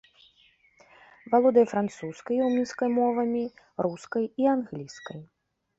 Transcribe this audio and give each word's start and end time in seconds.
Валодае 1.33 1.65
французскай 1.73 2.35
і 2.41 2.41
румынскай 2.45 2.89
мовамі, 2.99 3.45
рускай 3.89 4.25
і 4.45 4.53
англійскай. 4.57 5.19